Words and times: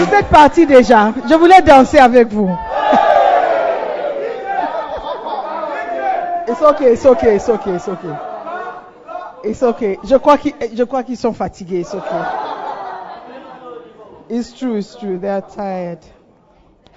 Vous 0.00 0.14
êtes 0.14 0.28
parti 0.28 0.66
déjà. 0.66 1.12
Je 1.28 1.34
voulais 1.34 1.60
danser 1.60 1.98
avec 1.98 2.28
vous. 2.28 2.48
It's 6.48 6.62
okay, 6.62 6.94
it's 6.94 7.04
okay, 7.04 7.36
it's 7.36 7.48
okay, 7.48 7.74
it's 7.74 7.86
okay. 7.88 8.14
It's 9.44 9.62
okay. 9.62 9.98
Je 10.02 10.16
crois 10.16 10.38
qu'ils, 10.38 10.54
je 10.74 10.84
crois 10.84 11.02
qu'ils 11.02 11.18
sont 11.18 11.34
fatigués. 11.34 11.80
It's 11.80 11.94
okay. 11.94 12.22
It's 14.30 14.54
true, 14.54 14.78
it's 14.78 14.96
true. 14.96 15.18
They 15.18 15.28
are 15.28 15.42
tired. 15.42 15.98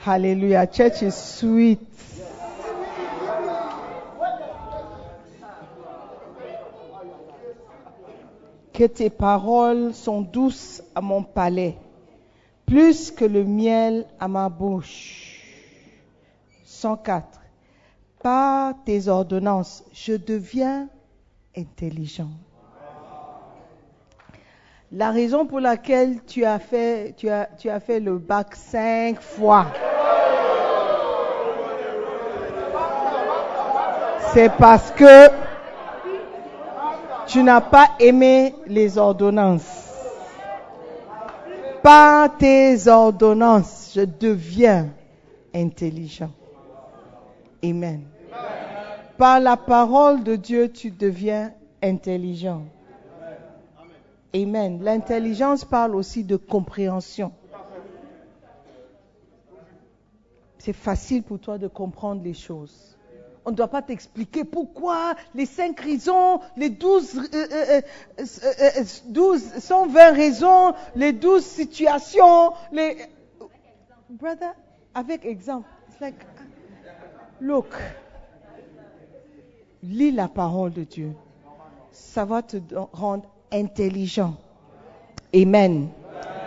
Hallelujah. 0.05 0.65
Church 0.67 1.01
is 1.01 1.13
sweet. 1.13 1.79
Que 8.73 8.85
tes 8.85 9.09
paroles 9.09 9.93
sont 9.93 10.21
douces 10.21 10.81
à 10.95 11.01
mon 11.01 11.21
palais, 11.21 11.77
plus 12.65 13.11
que 13.11 13.25
le 13.25 13.43
miel 13.43 14.05
à 14.19 14.27
ma 14.27 14.49
bouche. 14.49 15.41
104. 16.65 17.39
Par 18.21 18.73
tes 18.85 19.07
ordonnances, 19.07 19.83
je 19.93 20.13
deviens 20.13 20.87
intelligent. 21.57 22.31
La 24.91 25.11
raison 25.11 25.45
pour 25.45 25.59
laquelle 25.59 26.23
tu 26.25 26.45
as 26.45 26.59
fait, 26.59 27.15
tu 27.17 27.27
as, 27.29 27.49
tu 27.57 27.69
as 27.69 27.79
fait 27.79 27.99
le 27.99 28.19
bac 28.19 28.55
cinq 28.55 29.19
fois, 29.19 29.65
c'est 34.33 34.51
parce 34.57 34.91
que 34.91 35.29
tu 37.25 37.43
n'as 37.43 37.61
pas 37.61 37.89
aimé 37.99 38.53
les 38.67 38.97
ordonnances. 38.97 39.92
Par 41.83 42.37
tes 42.37 42.87
ordonnances, 42.87 43.91
je 43.93 44.01
deviens 44.01 44.89
intelligent. 45.53 46.31
Amen. 47.61 48.05
Par 49.17 49.41
la 49.41 49.57
parole 49.57 50.23
de 50.23 50.37
Dieu, 50.37 50.71
tu 50.71 50.91
deviens 50.91 51.53
intelligent. 51.83 52.63
Amen. 54.33 54.81
L'intelligence 54.81 55.65
parle 55.65 55.95
aussi 55.95 56.23
de 56.23 56.37
compréhension. 56.37 57.33
C'est 60.57 60.71
facile 60.71 61.21
pour 61.21 61.39
toi 61.39 61.57
de 61.57 61.67
comprendre 61.67 62.23
les 62.23 62.33
choses. 62.33 62.92
On 63.45 63.51
ne 63.51 63.55
doit 63.55 63.67
pas 63.67 63.81
t'expliquer 63.81 64.45
pourquoi 64.45 65.15
les 65.35 65.45
cinq 65.45 65.79
raisons, 65.79 66.39
les 66.55 66.69
douze, 66.69 67.29
euh, 67.33 67.81
euh, 68.19 68.83
12, 69.07 69.59
120 69.59 70.11
raisons, 70.13 70.73
les 70.95 71.11
douze 71.11 71.43
situations, 71.43 72.53
les... 72.71 72.97
Brother, 74.09 74.53
avec 74.93 75.25
exemple. 75.25 75.67
It's 75.89 75.99
like, 75.99 76.25
look, 77.41 77.73
lis 79.81 80.11
la 80.11 80.27
parole 80.27 80.71
de 80.71 80.83
Dieu. 80.83 81.13
Ça 81.91 82.25
va 82.25 82.41
te 82.41 82.57
rendre 82.93 83.25
intelligent. 83.51 84.35
Amen. 85.35 85.89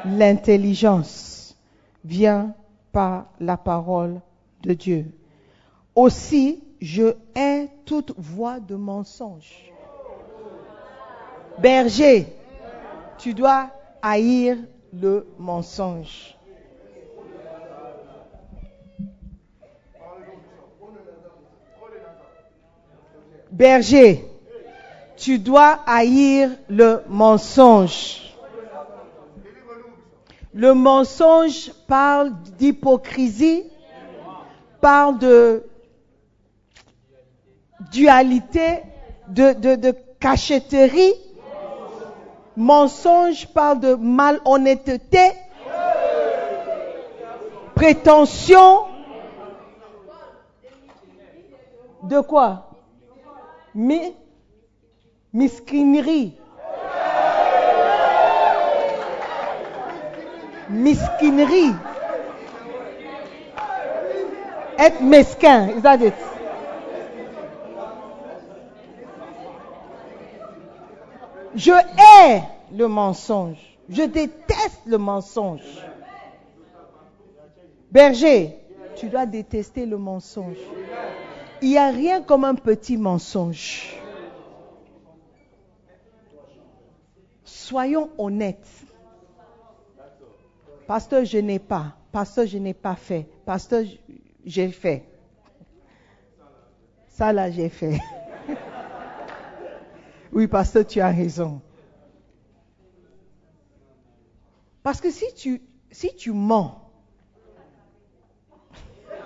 L'intelligence 0.05 1.57
vient 2.05 2.55
par 2.93 3.27
la 3.41 3.57
parole 3.57 4.21
de 4.63 4.73
Dieu. 4.73 5.07
Aussi, 5.95 6.63
je 6.81 7.15
hais 7.35 7.69
toute 7.85 8.13
voix 8.17 8.61
de 8.61 8.75
mensonge. 8.75 9.73
Berger, 11.59 12.27
tu 13.19 13.35
dois 13.35 13.71
haïr 14.03 14.59
le 14.93 15.27
mensonge. 15.39 16.37
Berger, 23.51 24.25
tu 25.17 25.39
dois 25.39 25.81
haïr 25.87 26.51
le 26.69 27.03
mensonge. 27.09 28.35
Le 30.53 30.75
mensonge 30.75 31.73
parle 31.87 32.33
d'hypocrisie, 32.59 33.65
parle 34.81 35.19
de 35.19 35.65
dualité, 37.93 38.83
de, 39.29 39.53
de, 39.53 39.75
de 39.77 39.95
cachetterie. 40.21 41.15
Mensonge 42.57 43.47
parle 43.49 43.81
de 43.81 43.95
malhonnêteté, 43.95 45.33
prétention. 47.75 48.85
De 52.03 52.21
quoi? 52.21 52.71
Mais 53.75 54.15
Misquinerie. 55.35 56.39
Misquinerie. 60.71 61.75
Être 64.79 65.01
mesquin, 65.03 65.69
is 65.77 65.83
that 65.83 66.01
it? 66.01 66.15
Je 71.57 71.73
hais 71.73 72.43
le 72.71 72.87
mensonge. 72.87 73.79
Je 73.89 74.03
déteste 74.03 74.83
le 74.85 74.99
mensonge. 74.99 75.63
Berger, 77.91 78.59
tu 78.97 79.09
dois 79.09 79.25
détester 79.25 79.87
le 79.87 79.97
mensonge. 79.97 80.59
Il 81.63 81.71
n'y 81.71 81.79
a 81.79 81.89
rien 81.89 82.23
comme 82.23 82.45
un 82.45 82.55
petit 82.55 82.99
mensonge. 82.99 83.97
Soyons 87.43 88.11
honnêtes. 88.19 88.69
Pasteur, 90.87 91.25
je 91.25 91.39
n'ai 91.39 91.59
pas. 91.59 91.97
Pasteur, 92.13 92.47
je 92.47 92.59
n'ai 92.59 92.75
pas 92.75 92.97
fait. 92.97 93.27
Pasteur, 93.45 93.83
j'ai 94.45 94.69
fait. 94.69 95.05
Ça 97.09 97.33
là, 97.33 97.51
j'ai 97.51 97.71
fait. 97.71 97.99
Oui, 100.37 100.47
pasteur, 100.49 100.87
tu 100.87 101.01
as 101.01 101.09
raison. 101.09 101.63
Parce 104.83 105.01
que 105.01 105.11
si 105.11 105.33
tu, 105.35 105.63
si 105.91 106.15
tu 106.15 106.31
mens, 106.33 106.79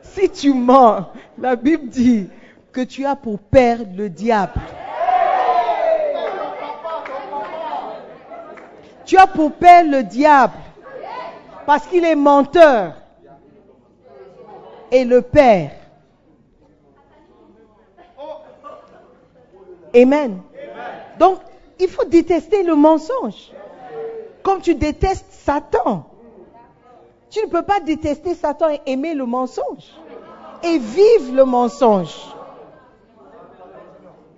si 0.00 0.30
tu 0.30 0.54
mens, 0.54 1.08
la 1.36 1.54
Bible 1.56 1.90
dit 1.90 2.30
que 2.72 2.80
tu 2.80 3.04
as 3.04 3.14
pour 3.14 3.38
père 3.40 3.80
le 3.94 4.08
diable. 4.08 4.58
Tu 9.04 9.18
as 9.18 9.26
pour 9.26 9.52
père 9.52 9.84
le 9.84 10.02
diable 10.02 10.54
parce 11.66 11.86
qu'il 11.88 12.06
est 12.06 12.16
menteur 12.16 12.94
et 14.90 15.04
le 15.04 15.20
père. 15.20 15.72
Amen. 20.02 20.42
Donc, 21.18 21.38
il 21.80 21.88
faut 21.88 22.04
détester 22.04 22.62
le 22.62 22.74
mensonge. 22.74 23.52
Comme 24.42 24.60
tu 24.60 24.74
détestes 24.74 25.30
Satan. 25.30 26.06
Tu 27.30 27.40
ne 27.44 27.50
peux 27.50 27.62
pas 27.62 27.80
détester 27.80 28.34
Satan 28.34 28.68
et 28.70 28.80
aimer 28.86 29.14
le 29.14 29.26
mensonge. 29.26 29.84
Et 30.62 30.78
vivre 30.78 31.32
le 31.34 31.44
mensonge. 31.44 32.14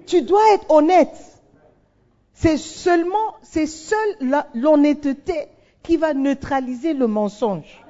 Tu 0.06 0.22
dois 0.22 0.42
être 0.54 0.70
honnête. 0.70 1.16
C'est 2.32 2.56
seulement, 2.56 3.36
c'est 3.42 3.66
seule 3.66 4.42
l'honnêteté 4.54 5.48
qui 5.82 5.96
va 5.96 6.14
neutraliser 6.14 6.94
le 6.94 7.06
mensonge. 7.06 7.84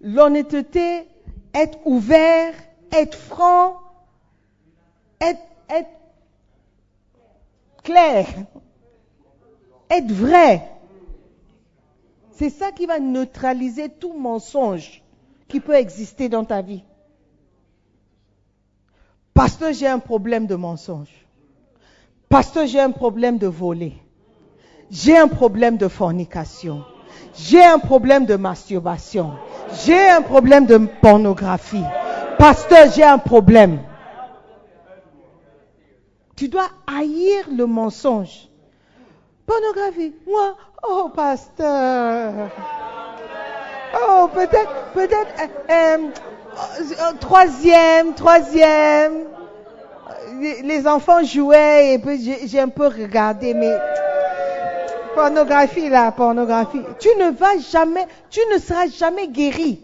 L'honnêteté, 0.00 1.08
être 1.54 1.78
ouvert, 1.84 2.52
être 2.92 3.16
franc, 3.16 3.80
être, 5.20 5.42
être 5.68 5.90
clair, 7.82 8.26
être 9.90 10.12
vrai. 10.12 10.68
C'est 12.32 12.50
ça 12.50 12.70
qui 12.70 12.86
va 12.86 12.98
neutraliser 12.98 13.88
tout 13.88 14.12
mensonge 14.12 15.02
qui 15.48 15.60
peut 15.60 15.74
exister 15.74 16.28
dans 16.28 16.44
ta 16.44 16.60
vie. 16.60 16.82
Pasteur, 19.32 19.72
j'ai 19.72 19.86
un 19.86 19.98
problème 19.98 20.46
de 20.46 20.54
mensonge. 20.54 21.10
Pasteur, 22.28 22.66
j'ai 22.66 22.80
un 22.80 22.90
problème 22.90 23.38
de 23.38 23.46
voler. 23.46 23.94
J'ai 24.90 25.16
un 25.16 25.28
problème 25.28 25.76
de 25.76 25.88
fornication. 25.88 26.84
J'ai 27.34 27.62
un 27.62 27.78
problème 27.78 28.26
de 28.26 28.36
masturbation. 28.36 29.32
J'ai 29.84 30.08
un 30.08 30.22
problème 30.22 30.66
de 30.66 30.78
pornographie. 31.00 31.84
Pasteur, 32.38 32.90
j'ai 32.94 33.02
un 33.04 33.18
problème. 33.18 33.80
Tu 36.36 36.48
dois 36.48 36.68
haïr 36.86 37.46
le 37.50 37.64
mensonge. 37.64 38.48
Pornographie. 39.46 40.14
Moi, 40.26 40.56
oh 40.86 41.10
pasteur. 41.14 42.50
Oh, 43.98 44.28
peut-être, 44.32 44.92
peut-être, 44.92 45.32
euh, 45.70 46.08
euh, 46.10 47.12
troisième, 47.20 48.14
troisième. 48.14 49.24
Les, 50.40 50.86
enfants 50.86 51.22
jouaient 51.22 51.94
et 51.94 51.98
puis 51.98 52.36
j'ai 52.46 52.60
un 52.60 52.68
peu 52.68 52.88
regardé, 52.88 53.54
mais 53.54 53.74
pornographie 55.14 55.88
là, 55.88 56.12
pornographie. 56.12 56.82
Tu 56.98 57.08
ne 57.18 57.30
vas 57.30 57.58
jamais, 57.58 58.06
tu 58.28 58.40
ne 58.52 58.58
seras 58.58 58.88
jamais 58.88 59.28
guéri, 59.28 59.82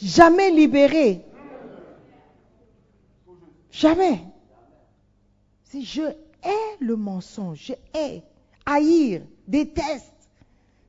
jamais 0.00 0.50
libéré, 0.50 1.22
jamais. 3.70 4.20
Si 5.70 5.84
je 5.84 6.02
hais 6.02 6.76
le 6.80 6.96
mensonge, 6.96 7.58
je 7.58 7.74
hais, 7.96 8.24
haïr, 8.66 9.22
déteste, 9.46 10.12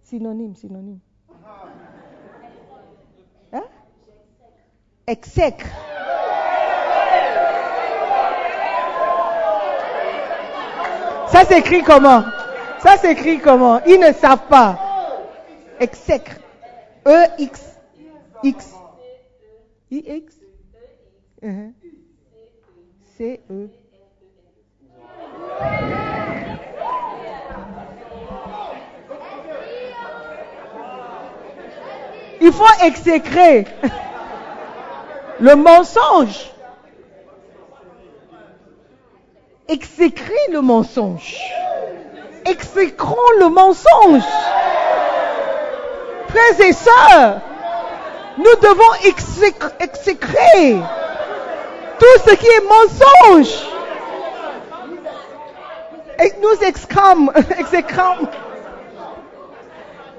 synonyme, 0.01 0.56
synonyme. 0.56 0.98
Hein? 3.54 3.63
Exècre. 5.06 5.68
Ça 11.28 11.45
s'écrit 11.45 11.83
comment? 11.83 12.24
Ça 12.80 12.98
s'écrit 12.98 13.39
comment? 13.39 13.83
Ils 13.86 14.00
ne 14.00 14.12
savent 14.12 14.48
pas. 14.48 14.80
Exècre. 15.80 16.39
E-X. 17.06 17.78
X. 18.42 18.74
I-X. 19.92 20.36
Uh-huh. 21.44 21.72
C-E. 23.16 23.69
Il 32.44 32.52
faut 32.52 32.66
exécrer 32.84 33.66
le 35.40 35.56
mensonge. 35.56 36.50
Exécrer 39.68 40.34
le 40.52 40.62
mensonge. 40.62 41.38
Exécrons 42.46 43.16
le 43.40 43.50
mensonge. 43.50 44.24
Frères 46.30 46.68
et 46.68 46.74
sœurs, 46.74 47.42
nous 48.38 48.56
devons 48.62 48.94
exécrer 49.80 50.80
tout 52.00 52.22
ce 52.26 52.34
qui 52.36 52.48
est 52.48 52.64
mensonge. 52.68 53.68
Et 56.24 56.34
nous 56.42 56.68
exclamons, 56.68 57.32
exécrons. 57.60 58.28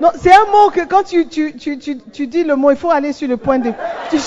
Non, 0.03 0.11
c'est 0.21 0.35
un 0.35 0.47
mot 0.47 0.69
que 0.71 0.85
quand 0.85 1.05
tu, 1.05 1.29
tu, 1.29 1.55
tu, 1.57 1.79
tu, 1.79 2.27
dis 2.27 2.43
le 2.43 2.57
mot, 2.57 2.73
il 2.73 2.77
faut 2.77 2.91
aller 2.91 3.13
sur 3.13 3.29
le 3.29 3.37
point 3.37 3.61
de. 3.61 3.73
Tu, 4.11 4.19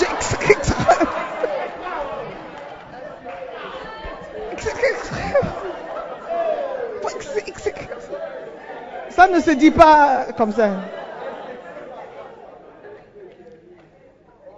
ça 9.10 9.28
ne 9.28 9.38
se 9.38 9.50
dit 9.50 9.70
pas 9.70 10.28
comme 10.38 10.50
ça. 10.50 10.70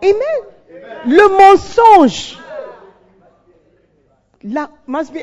Amen. 0.00 0.14
Le 1.04 1.36
mensonge 1.36 2.38
là, 4.44 4.70
must 4.86 5.12
be 5.12 5.18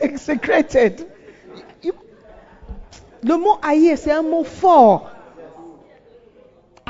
execrated. 0.00 1.06
Le 3.22 3.36
mot 3.36 3.58
haïr, 3.62 3.98
c'est 3.98 4.12
un 4.12 4.22
mot 4.22 4.44
fort 4.44 5.10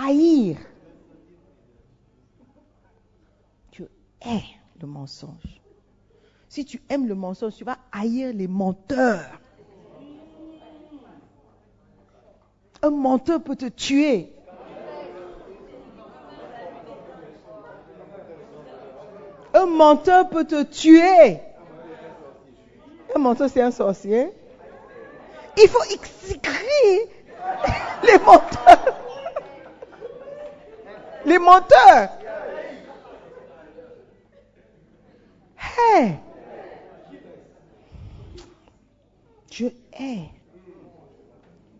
haïr. 0.08 0.56
Tu 3.70 3.84
hais 4.24 4.42
le 4.80 4.86
mensonge. 4.86 5.60
Si 6.48 6.64
tu 6.64 6.82
aimes 6.88 7.06
le 7.06 7.14
mensonge, 7.14 7.54
tu 7.56 7.64
vas 7.64 7.78
haïr 7.92 8.32
les 8.32 8.48
menteurs. 8.48 9.40
Un 12.80 12.90
menteur 12.90 13.42
peut 13.42 13.56
te 13.56 13.66
tuer. 13.66 14.32
Un 19.52 19.66
menteur 19.66 20.28
peut 20.28 20.44
te 20.44 20.62
tuer. 20.62 21.40
Un 23.14 23.18
menteur, 23.18 23.48
c'est 23.50 23.62
un 23.62 23.72
sorcier. 23.72 24.30
Il 25.56 25.68
faut 25.68 25.82
exécrer 25.82 27.10
les 28.04 28.18
menteurs 28.18 28.97
les 31.28 31.38
menteurs. 31.38 32.08
Hey, 35.80 36.18
je 39.50 39.66
hais 39.92 40.30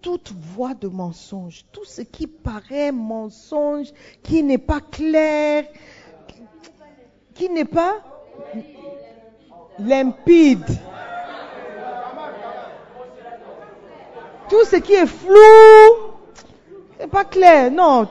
toute 0.01 0.33
voix 0.33 0.75
de 0.75 0.89
mensonge, 0.89 1.65
tout 1.73 1.85
ce 1.85 2.03
qui 2.03 2.27
paraît 2.27 2.93
mensonge, 2.93 3.89
qui 4.23 4.43
n'est 4.43 4.59
pas 4.59 4.81
clair, 4.81 5.65
qui 7.35 7.49
n'est 7.49 7.65
pas 7.65 7.97
limpide. 9.79 10.65
Tout 14.49 14.65
ce 14.65 14.77
qui 14.77 14.95
est 14.95 15.07
flou, 15.07 16.15
c'est 16.99 17.07
pas 17.07 17.25
clair, 17.25 17.71
non. 17.71 18.09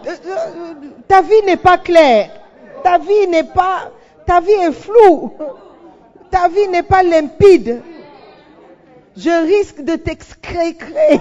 Ta 1.07 1.21
vie 1.21 1.41
n'est 1.45 1.57
pas 1.57 1.77
claire. 1.77 2.29
Ta 2.83 2.97
vie 2.97 3.27
n'est 3.27 3.43
pas, 3.43 3.91
ta 4.25 4.39
vie 4.39 4.51
est 4.51 4.71
floue. 4.71 5.33
Ta 6.29 6.47
vie 6.49 6.67
n'est 6.67 6.83
pas 6.83 7.03
limpide. 7.03 7.81
Je 9.15 9.45
risque 9.45 9.81
de 9.81 9.95
t'excrécrer. 9.95 11.19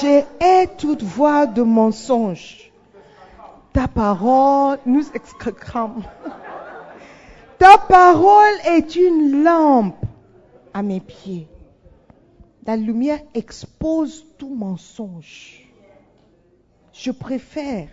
J'ai 0.00 0.24
toute 0.78 1.02
voix 1.02 1.46
de 1.46 1.62
mensonge 1.62 2.64
ta 3.74 3.88
parole 3.88 4.78
nous 4.86 5.04
excrame. 5.14 6.02
Ta 7.64 7.78
parole 7.78 8.58
est 8.66 8.94
une 8.94 9.42
lampe 9.42 10.04
à 10.74 10.82
mes 10.82 11.00
pieds. 11.00 11.48
La 12.66 12.76
lumière 12.76 13.22
expose 13.32 14.26
tout 14.36 14.54
mensonge. 14.54 15.66
Je 16.92 17.10
préfère 17.10 17.88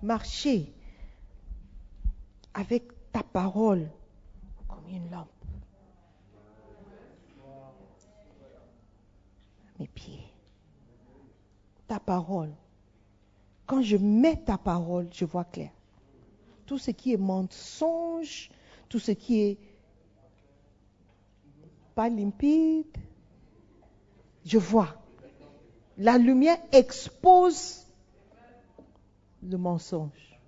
marcher 0.00 0.72
avec 2.54 2.84
ta 3.12 3.22
parole 3.22 3.90
comme 4.66 4.88
une 4.88 5.10
lampe. 5.10 5.28
Mes 9.78 9.88
pieds. 9.88 10.32
Ta 11.86 12.00
parole 12.00 12.54
quand 13.66 13.82
je 13.82 13.98
mets 13.98 14.36
ta 14.36 14.56
parole, 14.56 15.08
je 15.12 15.26
vois 15.26 15.44
clair. 15.44 15.70
Tout 16.64 16.78
ce 16.78 16.90
qui 16.90 17.12
est 17.12 17.18
mensonge, 17.18 18.50
tout 18.90 18.98
ce 18.98 19.12
qui 19.12 19.40
est 19.40 19.58
pas 21.94 22.08
limpide, 22.08 22.98
je 24.44 24.58
vois. 24.58 24.96
La 25.96 26.18
lumière 26.18 26.58
expose 26.72 27.86
le 29.42 29.56
mensonge. 29.56 30.38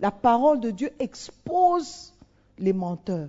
La 0.00 0.10
parole 0.10 0.60
de 0.60 0.70
Dieu 0.70 0.90
expose 0.98 2.14
les 2.58 2.72
menteurs. 2.72 3.28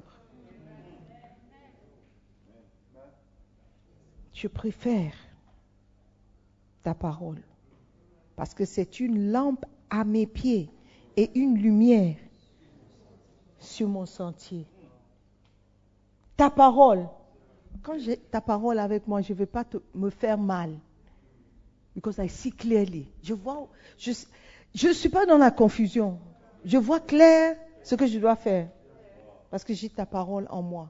Je 4.34 4.48
préfère 4.48 5.14
ta 6.84 6.94
parole 6.96 7.42
parce 8.38 8.54
que 8.54 8.66
c'est 8.66 9.02
une 9.02 9.32
lampe 9.32 9.66
à 9.90 10.06
mes 10.06 10.26
pieds 10.26 10.70
et 11.18 11.38
une 11.38 11.58
lumière 11.58 12.16
sur 13.62 13.88
mon 13.88 14.06
sentier. 14.06 14.66
Ta 16.36 16.50
parole, 16.50 17.08
quand 17.84 17.98
j'ai 18.00 18.18
ta 18.18 18.42
parole 18.42 18.80
avec 18.80 19.08
moi, 19.08 19.22
je 19.22 19.32
ne 19.32 19.38
vais 19.38 19.46
pas 19.46 19.64
me 19.94 20.10
faire 20.10 20.38
mal. 20.38 20.78
Because 21.96 22.18
I 22.18 22.28
see 22.28 22.52
clearly. 22.52 23.08
Je 23.22 23.34
vois, 23.34 23.68
je 23.98 24.88
ne 24.88 24.94
suis 24.94 25.10
pas 25.10 25.26
dans 25.26 25.38
la 25.38 25.52
confusion. 25.52 26.20
Je 26.66 26.78
vois 26.78 27.00
clair 27.00 27.56
ce 27.84 27.96
que 27.96 28.08
je 28.08 28.18
dois 28.18 28.36
faire. 28.36 28.70
Parce 29.50 29.64
que 29.64 29.74
j'ai 29.74 29.90
ta 29.90 30.06
parole 30.06 30.48
en 30.50 30.62
moi. 30.62 30.90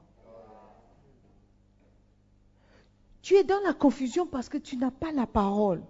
Tu 3.20 3.34
es 3.34 3.44
dans 3.44 3.60
la 3.64 3.72
confusion 3.72 4.26
parce 4.26 4.48
que 4.48 4.58
tu 4.58 4.76
n'as 4.76 4.90
pas 4.90 5.12
la 5.12 5.26
parole. 5.26 5.82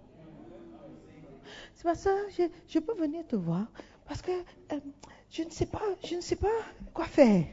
C'est 1.75 1.83
pas 1.83 1.95
ça, 1.95 2.11
je, 2.37 2.43
je 2.67 2.79
peux 2.79 2.93
venir 2.95 3.25
te 3.27 3.35
voir 3.35 3.67
parce 4.13 4.21
que 4.21 4.31
euh, 4.73 4.79
je 5.31 5.41
ne 5.41 5.49
sais 5.49 5.65
pas, 5.65 5.81
je 6.05 6.13
ne 6.13 6.21
sais 6.21 6.35
pas 6.35 6.47
quoi 6.93 7.05
faire. 7.05 7.45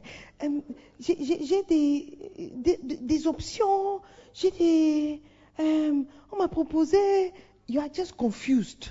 Euh, 0.42 0.60
j'ai 0.98 1.62
des, 1.62 3.26
options, 3.26 4.02
j'ai 4.34 5.22
euh, 5.58 6.02
on 6.30 6.36
m'a 6.36 6.48
proposé, 6.48 7.32
you 7.66 7.80
are 7.80 7.88
just 7.90 8.14
confused. 8.14 8.88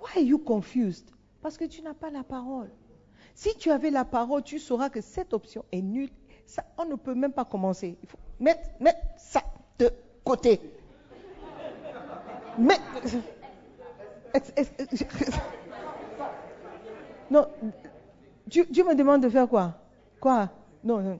Why 0.00 0.16
are 0.16 0.24
you 0.24 0.38
confused? 0.38 1.08
Parce 1.40 1.56
que 1.56 1.66
tu 1.66 1.82
n'as 1.82 1.94
pas 1.94 2.10
la 2.10 2.24
parole. 2.24 2.72
Si 3.36 3.54
tu 3.56 3.70
avais 3.70 3.92
la 3.92 4.04
parole, 4.04 4.42
tu 4.42 4.58
sauras 4.58 4.90
que 4.90 5.00
cette 5.00 5.32
option 5.32 5.64
est 5.70 5.82
nulle. 5.82 6.10
On 6.78 6.84
ne 6.84 6.96
peut 6.96 7.14
même 7.14 7.32
pas 7.32 7.44
commencer. 7.44 7.96
Il 8.02 8.08
faut 8.08 8.18
mettre 8.40 8.68
ça 9.18 9.44
de 9.78 9.88
côté. 10.24 10.60
Mais, 12.58 12.78
non, 17.30 17.46
Dieu, 18.46 18.84
me 18.84 18.94
demande 18.94 19.22
de 19.22 19.28
faire 19.28 19.48
quoi? 19.48 19.74
Quoi? 20.20 20.48
Non, 20.84 21.00
non, 21.00 21.18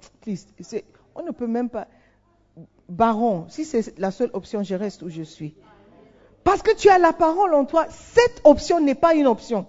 on 1.15 1.23
ne 1.23 1.31
peut 1.31 1.47
même 1.47 1.69
pas. 1.69 1.87
Baron, 2.89 3.47
si 3.49 3.65
c'est 3.65 3.99
la 3.99 4.11
seule 4.11 4.31
option, 4.33 4.63
je 4.63 4.75
reste 4.75 5.03
où 5.03 5.11
je 5.11 5.23
suis. 5.23 5.55
Parce 6.43 6.63
que 6.63 6.75
tu 6.75 6.89
as 6.89 6.99
la 6.99 7.13
parole 7.13 7.53
en 7.55 7.67
toi, 7.67 7.87
cette 7.91 8.41
option 8.45 8.81
n'est 8.81 8.95
pas 8.95 9.15
une 9.15 9.27
option. 9.27 9.67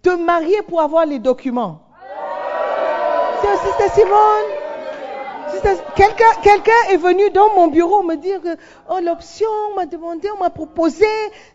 Te 0.00 0.16
marier 0.16 0.62
pour 0.62 0.80
avoir 0.80 1.04
les 1.04 1.18
documents. 1.18 1.82
C'est 3.42 4.00
Simone. 4.00 4.57
Quelqu'un 5.94 6.72
est 6.90 6.96
venu 6.96 7.30
dans 7.30 7.54
mon 7.54 7.68
bureau 7.68 8.02
me 8.02 8.16
dire 8.16 8.40
que 8.40 8.56
oh, 8.90 8.98
l'option, 9.02 9.48
m'a 9.76 9.86
demandé, 9.86 10.28
on 10.34 10.38
m'a 10.38 10.50
proposé 10.50 11.06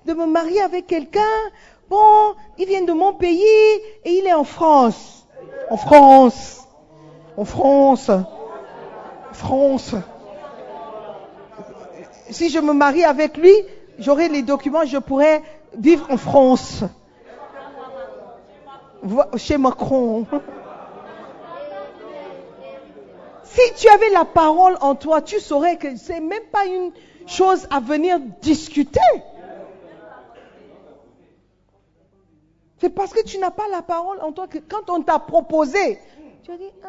de 0.05 0.13
me 0.13 0.25
marier 0.25 0.61
avec 0.61 0.87
quelqu'un. 0.87 1.21
Bon, 1.89 2.35
il 2.57 2.67
vient 2.67 2.83
de 2.83 2.93
mon 2.93 3.13
pays 3.13 3.43
et 4.03 4.17
il 4.17 4.27
est 4.27 4.33
en 4.33 4.43
France. 4.43 5.27
En 5.69 5.77
France. 5.77 6.67
En 7.37 7.45
France. 7.45 8.11
France. 9.31 9.95
Si 12.29 12.49
je 12.49 12.59
me 12.59 12.73
marie 12.73 13.03
avec 13.03 13.37
lui, 13.37 13.53
j'aurai 13.99 14.27
les 14.29 14.41
documents, 14.41 14.85
je 14.85 14.97
pourrais 14.97 15.41
vivre 15.77 16.07
en 16.09 16.17
France. 16.17 16.83
Chez 19.37 19.57
Macron. 19.57 20.25
Si 23.53 23.73
tu 23.75 23.87
avais 23.87 24.09
la 24.09 24.25
parole 24.25 24.77
en 24.81 24.95
toi, 24.95 25.21
tu 25.21 25.39
saurais 25.39 25.77
que 25.77 25.95
ce 25.95 26.13
n'est 26.13 26.21
même 26.21 26.45
pas 26.51 26.65
une 26.65 26.91
chose 27.27 27.67
à 27.69 27.79
venir 27.79 28.19
discuter. 28.41 28.99
C'est 32.79 32.89
parce 32.89 33.13
que 33.13 33.23
tu 33.23 33.37
n'as 33.37 33.51
pas 33.51 33.67
la 33.69 33.83
parole 33.83 34.19
en 34.21 34.31
toi 34.31 34.47
que 34.47 34.57
quand 34.57 34.89
on 34.89 35.03
t'a 35.03 35.19
proposé, 35.19 35.99
tu 36.43 36.51
as 36.51 36.57
dit, 36.57 36.71
ah, 36.83 36.87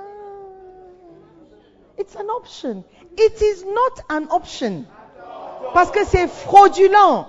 it's 1.98 2.16
an 2.16 2.28
option. 2.34 2.82
It 3.18 3.42
is 3.42 3.66
not 3.66 4.02
an 4.08 4.34
option. 4.34 4.84
Parce 5.74 5.90
que 5.90 6.04
c'est 6.06 6.28
fraudulent. 6.28 7.26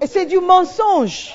Et 0.00 0.08
c'est 0.08 0.26
du 0.26 0.40
mensonge. 0.40 1.32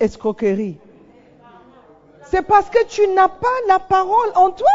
Escroquerie. 0.00 0.78
C'est 2.30 2.42
parce 2.42 2.70
que 2.70 2.84
tu 2.86 3.06
n'as 3.08 3.28
pas 3.28 3.48
la 3.68 3.78
parole 3.78 4.32
en 4.34 4.50
toi. 4.50 4.68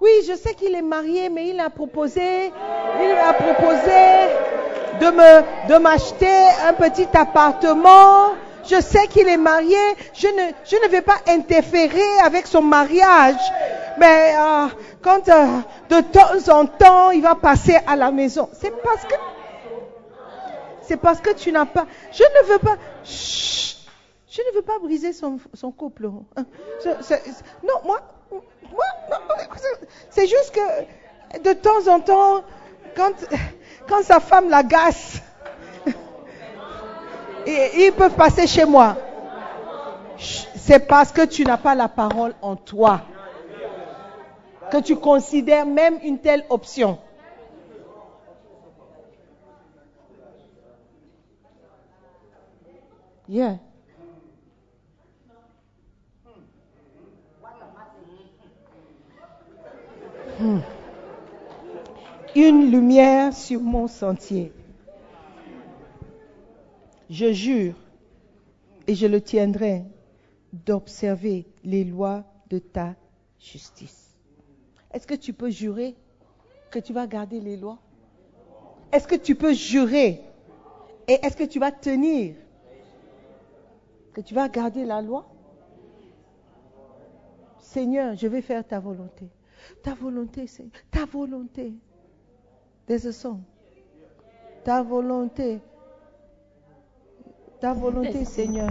Oui, 0.00 0.10
je 0.26 0.34
sais 0.34 0.54
qu'il 0.54 0.74
est 0.74 0.82
marié, 0.82 1.28
mais 1.28 1.48
il 1.48 1.60
a 1.60 1.70
proposé, 1.70 2.52
il 3.00 3.16
a 3.18 3.32
proposé 3.34 3.90
de 5.00 5.78
m'acheter 5.78 6.48
un 6.66 6.72
petit 6.72 7.06
appartement. 7.14 8.32
Je 8.64 8.80
sais 8.80 9.06
qu'il 9.08 9.28
est 9.28 9.36
marié. 9.36 9.76
Je 10.14 10.26
ne, 10.28 10.52
je 10.64 10.90
vais 10.90 11.02
pas 11.02 11.18
interférer 11.28 12.18
avec 12.24 12.46
son 12.46 12.62
mariage. 12.62 13.40
Mais 13.98 14.34
euh, 14.36 14.66
quand 15.02 15.28
euh, 15.28 15.46
de 15.90 16.00
temps 16.00 16.52
en 16.52 16.66
temps 16.66 17.10
il 17.10 17.22
va 17.22 17.34
passer 17.34 17.78
à 17.86 17.96
la 17.96 18.10
maison, 18.10 18.48
c'est 18.52 18.72
parce 18.82 19.04
que 19.04 19.14
c'est 20.92 20.98
parce 20.98 21.22
que 21.22 21.32
tu 21.32 21.50
n'as 21.52 21.64
pas. 21.64 21.86
Je 22.12 22.22
ne 22.22 22.52
veux 22.52 22.58
pas. 22.58 22.76
je 23.02 24.42
ne 24.42 24.54
veux 24.54 24.60
pas 24.60 24.78
briser 24.78 25.14
son, 25.14 25.38
couple. 25.72 26.06
Non, 26.06 27.80
moi, 27.82 27.98
moi 28.30 28.84
c'est 30.10 30.26
juste 30.26 30.54
que 30.54 31.38
de 31.38 31.54
temps 31.54 31.90
en 31.90 32.00
temps, 32.00 32.44
quand, 32.94 33.14
quand 33.88 34.02
sa 34.02 34.20
femme 34.20 34.50
l'agace, 34.50 35.22
ils 37.46 37.92
peuvent 37.96 38.16
passer 38.16 38.46
chez 38.46 38.66
moi. 38.66 38.94
C'est 40.18 40.86
parce 40.86 41.10
que 41.10 41.24
tu 41.24 41.42
n'as 41.44 41.56
pas 41.56 41.74
la 41.74 41.88
parole 41.88 42.34
en 42.42 42.54
toi 42.54 43.00
que 44.70 44.76
tu 44.76 44.96
considères 44.96 45.64
même 45.64 45.98
une 46.02 46.18
telle 46.18 46.44
option. 46.50 46.98
Hmm. 53.32 53.48
Une 62.36 62.70
lumière 62.70 63.32
sur 63.32 63.62
mon 63.62 63.88
sentier. 63.88 64.52
Je 67.08 67.32
jure, 67.32 67.74
et 68.86 68.94
je 68.94 69.06
le 69.06 69.22
tiendrai, 69.22 69.84
d'observer 70.52 71.46
les 71.64 71.84
lois 71.84 72.24
de 72.50 72.58
ta 72.58 72.94
justice. 73.38 74.14
Est-ce 74.92 75.06
que 75.06 75.14
tu 75.14 75.32
peux 75.32 75.48
jurer 75.48 75.94
que 76.70 76.78
tu 76.78 76.92
vas 76.92 77.06
garder 77.06 77.40
les 77.40 77.56
lois? 77.56 77.78
Est-ce 78.92 79.08
que 79.08 79.14
tu 79.14 79.34
peux 79.34 79.54
jurer 79.54 80.20
Et 81.08 81.14
est-ce 81.22 81.36
que 81.36 81.44
tu 81.44 81.58
vas 81.58 81.72
tenir 81.72 82.34
que 84.12 84.20
tu 84.20 84.34
vas 84.34 84.48
garder 84.48 84.84
la 84.84 85.00
loi 85.00 85.24
Seigneur, 87.58 88.14
je 88.16 88.26
vais 88.26 88.42
faire 88.42 88.66
ta 88.66 88.78
volonté. 88.78 89.28
Ta 89.82 89.94
volonté, 89.94 90.46
c'est 90.46 90.66
ta 90.90 91.06
volonté. 91.06 91.72
There's 92.86 93.06
a 93.06 93.12
song. 93.12 93.40
Ta 94.64 94.82
volonté. 94.82 95.60
Ta 97.60 97.72
volonté, 97.72 98.24
Seigneur. 98.26 98.70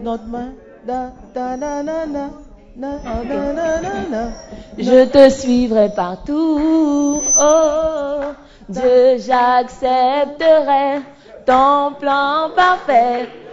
Notre 0.00 0.26
main. 0.26 0.54
Da, 0.86 1.12
da, 1.34 1.56
na, 1.56 1.82
na, 1.82 2.06
na. 2.06 2.30
Na, 2.76 2.98
na, 3.24 3.52
na, 3.52 4.08
na, 4.08 4.30
Je 4.78 5.06
te 5.06 5.30
suivrai 5.30 5.88
partout. 5.94 7.22
Oh, 7.40 8.20
Dieu, 8.68 9.16
j'accepterai 9.18 11.00
ton 11.46 11.94
plan 11.98 12.50
parfait 12.54 13.45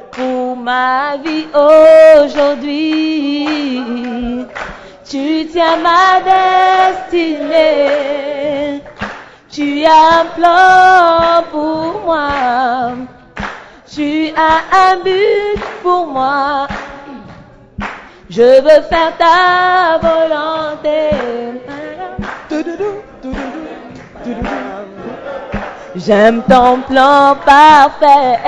ma 0.63 1.17
vie 1.17 1.47
aujourd'hui. 1.53 2.65
Tu 5.05 5.45
tiens 5.51 5.77
ma 5.83 6.21
destinée. 7.11 7.91
Tu 9.51 9.85
as 9.85 10.21
un 10.21 10.25
plan 10.35 11.43
pour 11.51 12.01
moi. 12.05 12.29
Tu 13.93 14.33
as 14.35 14.61
un 14.85 14.95
but 15.03 15.61
pour 15.83 16.07
moi. 16.07 16.67
Je 18.29 18.61
veux 18.65 18.81
faire 18.89 19.13
ta 19.17 19.99
volonté. 20.01 21.11
J'aime 25.95 26.41
ton 26.49 26.81
plan 26.81 27.35
parfait. 27.45 28.39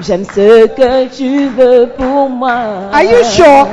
J'aime 0.00 0.24
ce 0.24 0.66
que 0.66 1.08
tu 1.08 1.48
veux 1.48 1.88
pour 1.96 2.28
moi. 2.28 2.90
Are 2.92 3.02
you 3.02 3.24
sure? 3.24 3.66